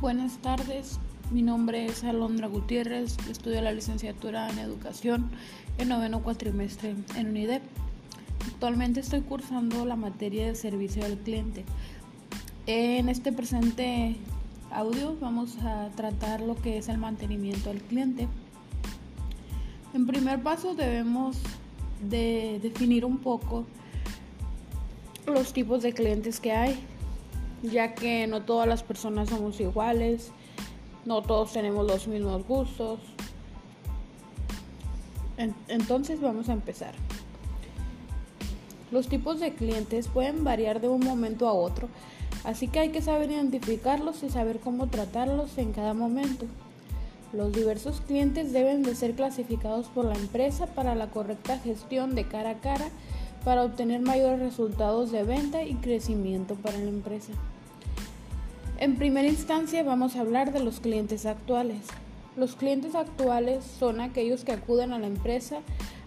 Buenas 0.00 0.38
tardes, 0.38 0.98
mi 1.30 1.42
nombre 1.42 1.84
es 1.84 2.04
Alondra 2.04 2.46
Gutiérrez, 2.46 3.18
estudio 3.30 3.60
la 3.60 3.70
licenciatura 3.70 4.48
en 4.48 4.58
Educación 4.58 5.30
en 5.76 5.90
noveno 5.90 6.22
cuatrimestre 6.22 6.94
en 7.16 7.28
UNIDEP. 7.28 7.60
Actualmente 8.46 9.00
estoy 9.00 9.20
cursando 9.20 9.84
la 9.84 9.96
materia 9.96 10.46
de 10.46 10.54
servicio 10.54 11.04
al 11.04 11.18
cliente. 11.18 11.66
En 12.66 13.10
este 13.10 13.30
presente 13.30 14.16
audio 14.70 15.18
vamos 15.20 15.58
a 15.58 15.90
tratar 15.96 16.40
lo 16.40 16.56
que 16.56 16.78
es 16.78 16.88
el 16.88 16.96
mantenimiento 16.96 17.68
al 17.68 17.82
cliente. 17.82 18.26
En 19.92 20.06
primer 20.06 20.42
paso 20.42 20.74
debemos 20.74 21.36
de 22.08 22.58
definir 22.62 23.04
un 23.04 23.18
poco 23.18 23.66
los 25.26 25.52
tipos 25.52 25.82
de 25.82 25.92
clientes 25.92 26.40
que 26.40 26.52
hay 26.52 26.80
ya 27.62 27.94
que 27.94 28.26
no 28.26 28.42
todas 28.42 28.66
las 28.66 28.82
personas 28.82 29.28
somos 29.28 29.60
iguales, 29.60 30.30
no 31.04 31.22
todos 31.22 31.52
tenemos 31.52 31.86
los 31.86 32.06
mismos 32.08 32.46
gustos. 32.46 33.00
Entonces 35.68 36.20
vamos 36.20 36.48
a 36.48 36.52
empezar. 36.52 36.94
Los 38.90 39.08
tipos 39.08 39.40
de 39.40 39.54
clientes 39.54 40.08
pueden 40.08 40.44
variar 40.44 40.80
de 40.80 40.88
un 40.88 41.00
momento 41.00 41.48
a 41.48 41.52
otro, 41.52 41.88
así 42.44 42.68
que 42.68 42.80
hay 42.80 42.88
que 42.90 43.00
saber 43.00 43.30
identificarlos 43.30 44.22
y 44.22 44.30
saber 44.30 44.58
cómo 44.58 44.88
tratarlos 44.88 45.56
en 45.58 45.72
cada 45.72 45.94
momento. 45.94 46.46
Los 47.32 47.52
diversos 47.52 48.00
clientes 48.00 48.52
deben 48.52 48.82
de 48.82 48.96
ser 48.96 49.14
clasificados 49.14 49.86
por 49.86 50.04
la 50.04 50.14
empresa 50.14 50.66
para 50.66 50.96
la 50.96 51.10
correcta 51.10 51.58
gestión 51.58 52.16
de 52.16 52.26
cara 52.26 52.50
a 52.50 52.60
cara 52.60 52.88
para 53.44 53.64
obtener 53.64 54.00
mayores 54.00 54.40
resultados 54.40 55.10
de 55.10 55.22
venta 55.22 55.62
y 55.64 55.74
crecimiento 55.74 56.54
para 56.56 56.78
la 56.78 56.88
empresa. 56.88 57.32
En 58.78 58.96
primera 58.96 59.28
instancia 59.28 59.82
vamos 59.82 60.16
a 60.16 60.20
hablar 60.20 60.52
de 60.52 60.60
los 60.60 60.80
clientes 60.80 61.26
actuales. 61.26 61.86
Los 62.36 62.54
clientes 62.54 62.94
actuales 62.94 63.64
son 63.64 64.00
aquellos 64.00 64.44
que 64.44 64.52
acuden 64.52 64.92
a 64.92 64.98
la 64.98 65.06
empresa, 65.06 65.58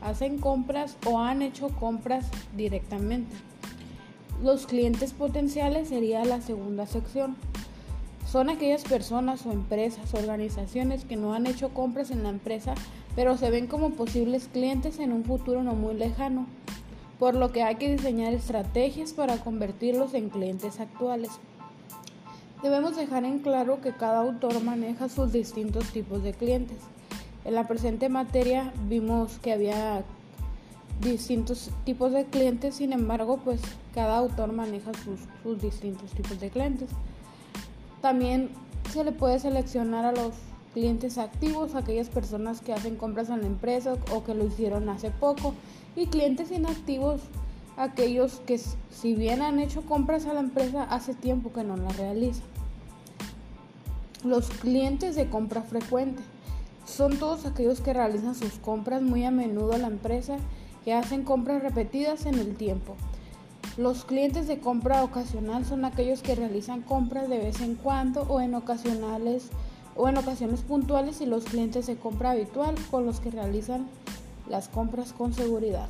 hacen 0.00 0.38
compras 0.38 0.96
o 1.06 1.18
han 1.18 1.42
hecho 1.42 1.68
compras 1.68 2.26
directamente. 2.56 3.34
Los 4.42 4.66
clientes 4.66 5.12
potenciales 5.12 5.88
sería 5.88 6.24
la 6.24 6.40
segunda 6.40 6.86
sección. 6.86 7.36
Son 8.26 8.48
aquellas 8.48 8.84
personas 8.84 9.44
o 9.44 9.52
empresas, 9.52 10.14
organizaciones 10.14 11.04
que 11.04 11.16
no 11.16 11.34
han 11.34 11.46
hecho 11.46 11.74
compras 11.74 12.10
en 12.10 12.22
la 12.22 12.30
empresa, 12.30 12.74
pero 13.14 13.36
se 13.36 13.50
ven 13.50 13.66
como 13.66 13.90
posibles 13.90 14.48
clientes 14.50 14.98
en 14.98 15.12
un 15.12 15.24
futuro 15.24 15.62
no 15.62 15.74
muy 15.74 15.94
lejano 15.94 16.46
por 17.22 17.36
lo 17.36 17.52
que 17.52 17.62
hay 17.62 17.76
que 17.76 17.88
diseñar 17.88 18.34
estrategias 18.34 19.12
para 19.12 19.36
convertirlos 19.36 20.12
en 20.12 20.28
clientes 20.28 20.80
actuales. 20.80 21.30
Debemos 22.64 22.96
dejar 22.96 23.24
en 23.24 23.38
claro 23.38 23.80
que 23.80 23.92
cada 23.92 24.22
autor 24.22 24.60
maneja 24.64 25.08
sus 25.08 25.30
distintos 25.30 25.84
tipos 25.92 26.24
de 26.24 26.32
clientes. 26.32 26.78
En 27.44 27.54
la 27.54 27.68
presente 27.68 28.08
materia 28.08 28.72
vimos 28.88 29.38
que 29.38 29.52
había 29.52 30.02
distintos 31.00 31.70
tipos 31.84 32.10
de 32.10 32.24
clientes, 32.24 32.74
sin 32.74 32.92
embargo, 32.92 33.36
pues 33.36 33.60
cada 33.94 34.18
autor 34.18 34.52
maneja 34.52 34.90
sus, 35.04 35.20
sus 35.44 35.62
distintos 35.62 36.10
tipos 36.10 36.40
de 36.40 36.50
clientes. 36.50 36.90
También 38.00 38.48
se 38.92 39.04
le 39.04 39.12
puede 39.12 39.38
seleccionar 39.38 40.06
a 40.06 40.10
los 40.10 40.34
clientes 40.74 41.18
activos, 41.18 41.76
aquellas 41.76 42.08
personas 42.08 42.62
que 42.62 42.72
hacen 42.72 42.96
compras 42.96 43.28
en 43.28 43.42
la 43.42 43.46
empresa 43.46 43.94
o 44.12 44.24
que 44.24 44.34
lo 44.34 44.44
hicieron 44.44 44.88
hace 44.88 45.12
poco, 45.12 45.54
y 45.96 46.06
clientes 46.06 46.50
inactivos, 46.50 47.20
aquellos 47.76 48.40
que 48.46 48.58
si 48.58 49.14
bien 49.14 49.42
han 49.42 49.58
hecho 49.58 49.82
compras 49.82 50.26
a 50.26 50.34
la 50.34 50.40
empresa, 50.40 50.84
hace 50.84 51.14
tiempo 51.14 51.52
que 51.52 51.64
no 51.64 51.76
las 51.76 51.96
realizan. 51.96 52.44
Los 54.24 54.48
clientes 54.50 55.16
de 55.16 55.28
compra 55.28 55.62
frecuente 55.62 56.22
son 56.86 57.18
todos 57.18 57.46
aquellos 57.46 57.80
que 57.80 57.92
realizan 57.92 58.34
sus 58.34 58.52
compras 58.54 59.02
muy 59.02 59.24
a 59.24 59.30
menudo 59.30 59.72
a 59.72 59.78
la 59.78 59.88
empresa, 59.88 60.36
que 60.84 60.94
hacen 60.94 61.24
compras 61.24 61.62
repetidas 61.62 62.26
en 62.26 62.34
el 62.34 62.56
tiempo. 62.56 62.96
Los 63.76 64.04
clientes 64.04 64.46
de 64.48 64.60
compra 64.60 65.02
ocasional 65.02 65.64
son 65.64 65.84
aquellos 65.84 66.22
que 66.22 66.34
realizan 66.34 66.82
compras 66.82 67.28
de 67.28 67.38
vez 67.38 67.60
en 67.60 67.74
cuando 67.74 68.22
o 68.22 68.40
en 68.40 68.54
ocasionales 68.54 69.48
o 69.96 70.08
en 70.08 70.18
ocasiones 70.18 70.60
puntuales 70.60 71.20
y 71.20 71.26
los 71.26 71.44
clientes 71.44 71.86
de 71.86 71.96
compra 71.96 72.32
habitual 72.32 72.74
con 72.90 73.06
los 73.06 73.20
que 73.20 73.30
realizan 73.30 73.86
las 74.48 74.68
compras 74.68 75.12
con 75.12 75.32
seguridad. 75.32 75.88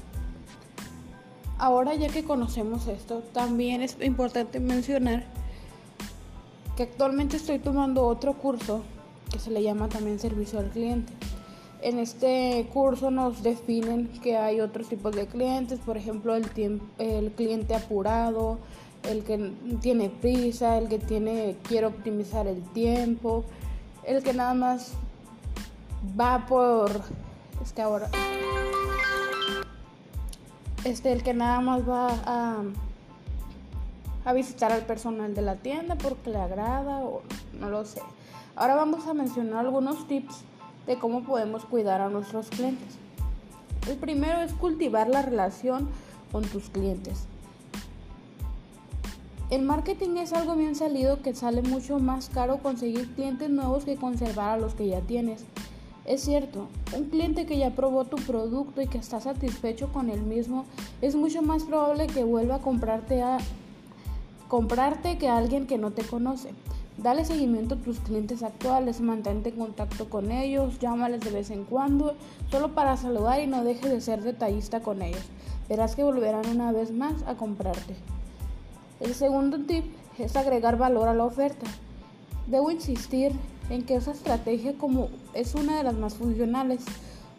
Ahora 1.59 1.95
ya 1.95 2.09
que 2.09 2.25
conocemos 2.25 2.89
esto, 2.89 3.23
también 3.33 3.83
es 3.83 3.97
importante 4.01 4.59
mencionar 4.59 5.25
que 6.77 6.85
actualmente 6.85 7.37
estoy 7.37 7.59
tomando 7.59 8.07
otro 8.07 8.35
curso 8.35 8.83
que 9.31 9.39
se 9.39 9.51
le 9.51 9.63
llama 9.63 9.89
también 9.89 10.19
servicio 10.19 10.59
al 10.59 10.71
cliente. 10.71 11.13
En 11.83 11.99
este 11.99 12.69
curso 12.73 13.11
nos 13.11 13.43
definen 13.43 14.09
que 14.23 14.37
hay 14.37 14.61
otros 14.61 14.89
tipos 14.89 15.15
de 15.15 15.27
clientes, 15.27 15.81
por 15.81 15.97
ejemplo 15.97 16.37
el, 16.37 16.81
el 16.99 17.33
cliente 17.33 17.75
apurado, 17.75 18.59
el 19.09 19.25
que 19.25 19.53
tiene 19.81 20.09
prisa, 20.09 20.79
el 20.79 20.89
que 20.89 20.99
tiene 20.99 21.57
quiere 21.63 21.87
optimizar 21.87 22.47
el 22.47 22.63
tiempo, 22.73 23.45
el 24.05 24.23
que 24.23 24.33
nada 24.33 24.55
más 24.55 24.93
va 26.19 26.47
por 26.47 27.03
este 27.61 27.83
ahora 27.83 28.09
este 30.85 31.13
el 31.13 31.23
que 31.23 31.35
nada 31.35 31.61
más 31.61 31.89
va 31.89 32.09
a 32.27 32.63
a 34.25 34.33
visitar 34.33 34.73
al 34.73 34.83
personal 34.83 35.35
de 35.35 35.43
la 35.43 35.57
tienda 35.57 35.97
porque 35.97 36.31
le 36.31 36.39
agrada 36.39 37.01
o 37.01 37.23
no 37.59 37.71
lo 37.71 37.85
sé. 37.85 38.01
Ahora 38.55 38.75
vamos 38.75 39.07
a 39.07 39.15
mencionar 39.15 39.67
algunos 39.67 40.07
tips 40.07 40.43
de 40.87 40.99
cómo 40.99 41.23
podemos 41.23 41.65
cuidar 41.65 42.01
a 42.01 42.09
nuestros 42.09 42.49
clientes. 42.49 42.99
El 43.89 43.97
primero 43.97 44.41
es 44.43 44.53
cultivar 44.53 45.09
la 45.09 45.23
relación 45.23 45.89
con 46.31 46.45
tus 46.45 46.71
clientes. 46.71 47.27
El 49.51 49.63
marketing 49.63 50.17
es 50.17 50.33
algo 50.33 50.55
bien 50.55 50.77
salido 50.77 51.21
que 51.21 51.35
sale 51.35 51.63
mucho 51.63 51.99
más 51.99 52.31
caro 52.31 52.59
conseguir 52.59 53.13
clientes 53.15 53.51
nuevos 53.51 53.85
que 53.85 53.97
conservar 53.97 54.51
a 54.51 54.57
los 54.57 54.75
que 54.75 54.87
ya 54.87 55.01
tienes. 55.01 55.45
Es 56.05 56.23
cierto, 56.23 56.67
un 56.97 57.05
cliente 57.05 57.47
que 57.47 57.59
ya 57.59 57.71
probó 57.71 58.05
tu 58.05 58.17
producto 58.17 58.83
y 58.83 58.89
que 58.89 58.99
está 58.99 59.21
satisfecho 59.21 59.93
con 59.93 60.11
el 60.11 60.23
mismo 60.23 60.65
es 61.01 61.15
mucho 61.15 61.43
más 61.43 61.63
probable 61.63 62.09
que 62.09 62.25
vuelva 62.25 62.57
a 62.57 62.61
comprarte, 62.61 63.23
a, 63.23 63.39
comprarte 64.49 65.17
que 65.17 65.29
a 65.29 65.37
alguien 65.37 65.69
que 65.69 65.79
no 65.79 65.93
te 65.93 66.03
conoce. 66.03 66.51
Dale 66.99 67.25
seguimiento 67.25 67.77
a 67.77 67.79
tus 67.79 68.01
clientes 68.01 68.43
actuales, 68.43 69.01
mantente 69.01 69.51
en 69.51 69.57
contacto 69.57 70.11
con 70.11 70.33
ellos, 70.33 70.79
llámales 70.81 71.21
de 71.21 71.31
vez 71.31 71.51
en 71.51 71.65
cuando, 71.65 72.15
solo 72.51 72.75
para 72.75 72.97
saludar 72.97 73.41
y 73.41 73.47
no 73.47 73.63
dejes 73.63 73.91
de 73.91 74.01
ser 74.01 74.23
detallista 74.23 74.81
con 74.81 75.03
ellos. 75.03 75.23
Verás 75.69 75.95
que 75.95 76.03
volverán 76.03 76.47
una 76.49 76.73
vez 76.73 76.91
más 76.91 77.23
a 77.27 77.37
comprarte. 77.37 77.95
El 79.01 79.15
segundo 79.15 79.59
tip 79.61 79.85
es 80.19 80.37
agregar 80.37 80.77
valor 80.77 81.09
a 81.09 81.15
la 81.15 81.25
oferta. 81.25 81.67
Debo 82.47 82.71
insistir 82.73 83.33
en 83.71 83.85
que 83.85 83.95
esa 83.95 84.13
estrategia 84.13 84.75
como 84.75 85.09
es 85.35 85.55
una 85.55 85.77
de 85.79 85.85
las 85.85 85.95
más 85.95 86.15
funcionales. 86.15 86.85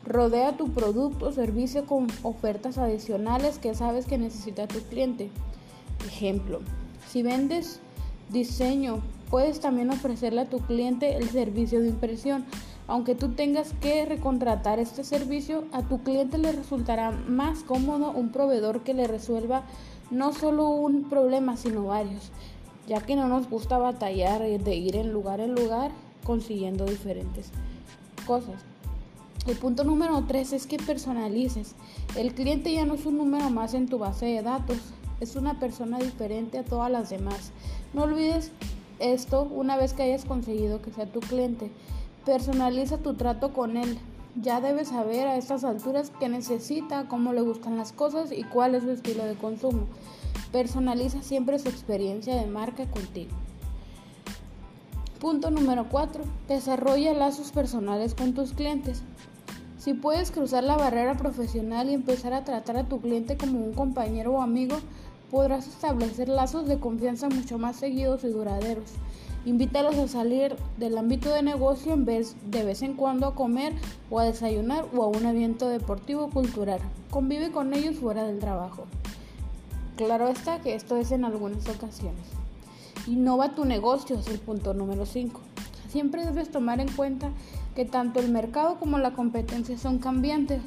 Rodea 0.06 0.58
tu 0.58 0.70
producto 0.70 1.28
o 1.28 1.32
servicio 1.32 1.86
con 1.86 2.08
ofertas 2.24 2.78
adicionales 2.78 3.58
que 3.58 3.74
sabes 3.74 4.06
que 4.06 4.18
necesita 4.18 4.68
tu 4.68 4.80
cliente. 4.82 5.30
Ejemplo, 6.06 6.60
si 7.08 7.24
vendes 7.24 7.80
diseño, 8.30 9.02
puedes 9.30 9.62
también 9.62 9.92
ofrecerle 9.92 10.42
a 10.42 10.50
tu 10.50 10.60
cliente 10.60 11.16
el 11.16 11.30
servicio 11.30 11.80
de 11.82 11.88
impresión. 11.88 12.46
Aunque 12.86 13.16
tú 13.16 13.30
tengas 13.30 13.72
que 13.80 14.04
recontratar 14.06 14.80
este 14.80 15.06
servicio, 15.06 15.64
a 15.72 15.84
tu 15.84 16.04
cliente 16.04 16.38
le 16.38 16.52
resultará 16.52 17.12
más 17.12 17.64
cómodo 17.64 18.12
un 18.12 18.30
proveedor 18.30 18.82
que 18.82 18.94
le 18.94 19.08
resuelva 19.08 19.64
no 20.12 20.34
solo 20.34 20.68
un 20.68 21.06
problema, 21.10 21.56
sino 21.56 21.86
varios, 21.86 22.32
ya 22.88 23.00
que 23.02 23.16
no 23.16 23.30
nos 23.30 23.50
gusta 23.50 23.78
batallar 23.78 24.42
de 24.42 24.76
ir 24.76 24.98
en 24.98 25.14
lugar 25.14 25.40
en 25.40 25.56
lugar 25.56 25.92
consiguiendo 26.24 26.86
diferentes 26.86 27.50
cosas. 28.26 28.62
El 29.46 29.58
punto 29.58 29.84
número 29.84 30.24
3 30.26 30.54
es 30.54 30.68
que 30.68 30.78
personalices. 30.78 31.76
El 32.16 32.34
cliente 32.34 32.72
ya 32.74 32.86
no 32.86 32.94
es 32.94 33.06
un 33.06 33.18
número 33.18 33.50
más 33.50 33.74
en 33.74 33.88
tu 33.88 33.98
base 33.98 34.26
de 34.26 34.42
datos, 34.42 34.78
es 35.20 35.36
una 35.36 35.60
persona 35.60 36.00
diferente 36.00 36.60
a 36.60 36.64
todas 36.64 36.90
las 36.90 37.10
demás. 37.10 37.52
No 37.94 38.04
olvides 38.04 38.52
esto 39.00 39.44
una 39.44 39.76
vez 39.76 39.94
que 39.94 40.04
hayas 40.04 40.26
conseguido 40.26 40.82
que 40.82 40.92
sea 40.92 41.06
tu 41.06 41.20
cliente. 41.20 41.72
Personaliza 42.26 42.98
tu 42.98 43.16
trato 43.16 43.54
con 43.54 43.76
él. 43.76 43.98
Ya 44.42 44.62
debes 44.62 44.88
saber 44.88 45.28
a 45.28 45.36
estas 45.36 45.64
alturas 45.64 46.12
qué 46.20 46.30
necesita, 46.30 47.08
cómo 47.08 47.34
le 47.34 47.42
gustan 47.42 47.78
las 47.78 47.92
cosas 47.92 48.32
y 48.32 48.44
cuál 48.44 48.76
es 48.76 48.84
su 48.84 48.92
estilo 48.92 49.26
de 49.26 49.36
consumo. 49.36 49.88
Personaliza 50.52 51.22
siempre 51.22 51.60
su 51.60 51.68
experiencia 51.68 52.36
de 52.36 52.48
marca 52.48 52.86
contigo. 52.86 53.32
Punto 55.24 55.50
número 55.52 55.88
4. 55.88 56.22
Desarrolla 56.50 57.14
lazos 57.14 57.54
personales 57.54 58.14
con 58.14 58.34
tus 58.34 58.52
clientes. 58.52 59.04
Si 59.78 59.94
puedes 59.94 60.32
cruzar 60.32 60.66
la 60.66 60.76
barrera 60.76 61.16
profesional 61.16 61.90
y 61.90 61.94
empezar 61.94 62.34
a 62.34 62.44
tratar 62.44 62.76
a 62.76 62.84
tu 62.84 63.00
cliente 63.00 63.38
como 63.38 63.64
un 63.64 63.72
compañero 63.72 64.34
o 64.34 64.42
amigo, 64.42 64.76
podrás 65.32 65.66
establecer 65.66 66.28
lazos 66.28 66.68
de 66.68 66.78
confianza 66.78 67.30
mucho 67.30 67.58
más 67.58 67.78
seguidos 67.78 68.26
y 68.26 68.32
duraderos. 68.32 68.92
Invítalos 69.46 69.96
a 69.96 70.10
salir 70.10 70.58
del 70.76 70.98
ámbito 70.98 71.34
de 71.34 71.42
negocio 71.42 71.94
en 71.94 72.04
vez 72.04 72.36
de 72.52 72.66
vez 72.66 72.82
en 72.82 72.96
cuando 72.96 73.26
a 73.26 73.34
comer 73.34 73.72
o 74.10 74.20
a 74.20 74.26
desayunar 74.26 74.88
o 74.94 75.04
a 75.04 75.08
un 75.08 75.26
evento 75.26 75.70
deportivo 75.70 76.26
o 76.26 76.30
cultural. 76.32 76.82
Convive 77.10 77.50
con 77.54 77.74
ellos 77.74 77.96
fuera 77.96 78.26
del 78.26 78.40
trabajo. 78.40 78.88
Claro 79.96 80.28
está 80.28 80.60
que 80.60 80.76
esto 80.76 80.98
es 80.98 81.14
en 81.14 81.24
algunas 81.24 81.66
ocasiones. 81.70 82.43
Innova 83.08 83.56
tu 83.56 83.66
negocio 83.66 84.18
es 84.18 84.28
el 84.28 84.40
punto 84.40 84.74
número 84.74 85.06
5. 85.06 85.42
Siempre 85.90 86.26
debes 86.26 86.52
tomar 86.52 86.80
en 86.80 86.92
cuenta 86.92 87.32
que 87.76 87.86
tanto 87.86 88.20
el 88.20 88.32
mercado 88.32 88.80
como 88.80 88.98
la 88.98 89.14
competencia 89.14 89.78
son 89.78 90.00
cambiantes 90.00 90.62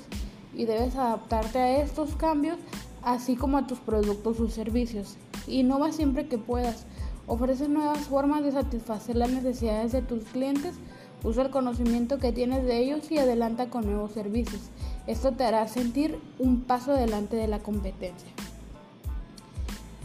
y 0.54 0.64
debes 0.64 0.96
adaptarte 0.96 1.58
a 1.58 1.82
estos 1.82 2.14
cambios 2.16 2.58
así 3.02 3.36
como 3.36 3.58
a 3.58 3.66
tus 3.66 3.78
productos 3.78 4.40
o 4.40 4.48
servicios. 4.48 5.16
Innova 5.46 5.92
siempre 5.92 6.28
que 6.28 6.38
puedas 6.38 6.86
Ofrece 7.28 7.68
nuevas 7.68 8.06
formas 8.06 8.44
de 8.44 8.52
satisfacer 8.52 9.16
las 9.16 9.30
necesidades 9.30 9.90
de 9.90 10.00
tus 10.00 10.22
clientes. 10.24 10.76
Usa 11.24 11.42
el 11.42 11.50
conocimiento 11.50 12.18
que 12.18 12.30
tienes 12.30 12.64
de 12.64 12.78
ellos 12.78 13.10
y 13.10 13.18
adelanta 13.18 13.68
con 13.68 13.84
nuevos 13.84 14.12
servicios. 14.12 14.70
Esto 15.08 15.32
te 15.32 15.42
hará 15.42 15.66
sentir 15.66 16.20
un 16.38 16.60
paso 16.60 16.92
adelante 16.92 17.34
de 17.34 17.48
la 17.48 17.58
competencia. 17.58 18.30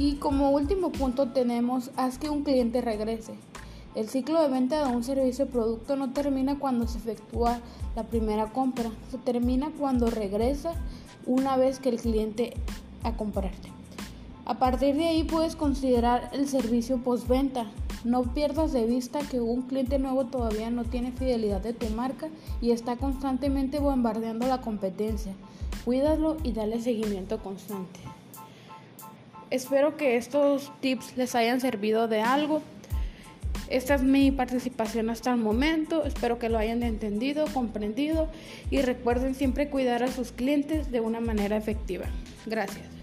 Y 0.03 0.15
como 0.15 0.49
último 0.49 0.91
punto 0.91 1.27
tenemos, 1.27 1.91
haz 1.95 2.17
que 2.17 2.31
un 2.31 2.43
cliente 2.43 2.81
regrese. 2.81 3.35
El 3.93 4.09
ciclo 4.09 4.41
de 4.41 4.49
venta 4.49 4.83
de 4.83 4.95
un 4.95 5.03
servicio 5.03 5.45
o 5.45 5.47
producto 5.49 5.95
no 5.95 6.11
termina 6.11 6.57
cuando 6.57 6.87
se 6.87 6.97
efectúa 6.97 7.59
la 7.95 8.07
primera 8.07 8.51
compra, 8.51 8.89
se 9.11 9.19
termina 9.19 9.69
cuando 9.77 10.09
regresa 10.09 10.73
una 11.27 11.55
vez 11.55 11.77
que 11.77 11.89
el 11.89 12.01
cliente 12.01 12.55
a 13.03 13.15
comprarte. 13.15 13.69
A 14.45 14.57
partir 14.57 14.95
de 14.95 15.05
ahí 15.05 15.23
puedes 15.23 15.55
considerar 15.55 16.31
el 16.33 16.47
servicio 16.47 16.97
postventa. 17.03 17.67
No 18.03 18.23
pierdas 18.23 18.73
de 18.73 18.87
vista 18.87 19.19
que 19.19 19.39
un 19.39 19.61
cliente 19.61 19.99
nuevo 19.99 20.25
todavía 20.25 20.71
no 20.71 20.83
tiene 20.83 21.11
fidelidad 21.11 21.61
de 21.61 21.73
tu 21.73 21.85
marca 21.91 22.29
y 22.59 22.71
está 22.71 22.97
constantemente 22.97 23.77
bombardeando 23.77 24.47
la 24.47 24.61
competencia. 24.61 25.35
Cuídalo 25.85 26.37
y 26.41 26.53
dale 26.53 26.81
seguimiento 26.81 27.37
constante. 27.37 27.99
Espero 29.51 29.97
que 29.97 30.15
estos 30.15 30.71
tips 30.79 31.17
les 31.17 31.35
hayan 31.35 31.59
servido 31.59 32.07
de 32.07 32.21
algo. 32.21 32.61
Esta 33.67 33.95
es 33.95 34.01
mi 34.01 34.31
participación 34.31 35.09
hasta 35.09 35.31
el 35.31 35.37
momento. 35.37 36.05
Espero 36.05 36.39
que 36.39 36.49
lo 36.49 36.57
hayan 36.57 36.83
entendido, 36.83 37.45
comprendido 37.53 38.29
y 38.69 38.81
recuerden 38.81 39.35
siempre 39.35 39.69
cuidar 39.69 40.03
a 40.03 40.07
sus 40.07 40.31
clientes 40.31 40.89
de 40.89 41.01
una 41.01 41.19
manera 41.19 41.57
efectiva. 41.57 42.05
Gracias. 42.45 43.00